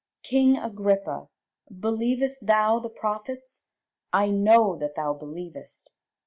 King 0.23 0.57
Agrippa, 0.57 1.29
believest 1.79 2.47
thou 2.47 2.79
the 2.79 2.89
prophets? 2.89 3.67
I 4.11 4.29
know 4.31 4.75
that 4.77 4.95
thou 4.95 5.13
believest. 5.13 5.91